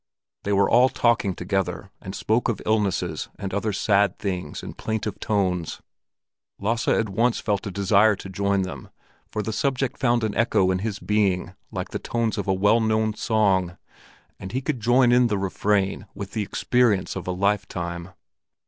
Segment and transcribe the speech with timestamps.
[0.41, 5.19] They were all talking together and spoke of illnesses and other sad things in plaintive
[5.19, 5.79] tones.
[6.57, 8.89] Lasse at once felt a desire to join them,
[9.29, 12.79] for the subject found an echo in his being like the tones of a well
[12.79, 13.77] known song,
[14.39, 18.09] and he could join in the refrain with the experience of a lifetime.